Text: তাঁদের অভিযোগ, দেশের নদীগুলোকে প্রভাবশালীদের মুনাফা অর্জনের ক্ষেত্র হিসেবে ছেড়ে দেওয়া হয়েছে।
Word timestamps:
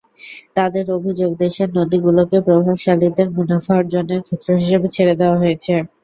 তাঁদের 0.55 0.85
অভিযোগ, 0.97 1.31
দেশের 1.37 1.69
নদীগুলোকে 1.75 2.37
প্রভাবশালীদের 2.47 3.27
মুনাফা 3.35 3.73
অর্জনের 3.79 4.21
ক্ষেত্র 4.23 4.47
হিসেবে 4.59 4.87
ছেড়ে 4.95 5.13
দেওয়া 5.19 5.37
হয়েছে। 5.37 5.73